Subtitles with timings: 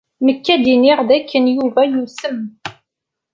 [0.25, 2.39] Nekk ad d-iniɣ dakken Yuba yusem.